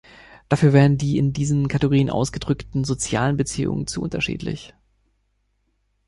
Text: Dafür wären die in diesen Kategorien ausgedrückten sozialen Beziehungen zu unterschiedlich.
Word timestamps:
Dafür 0.49 0.73
wären 0.73 0.97
die 0.97 1.19
in 1.19 1.31
diesen 1.31 1.67
Kategorien 1.67 2.09
ausgedrückten 2.09 2.83
sozialen 2.85 3.37
Beziehungen 3.37 3.85
zu 3.85 4.01
unterschiedlich. 4.01 4.73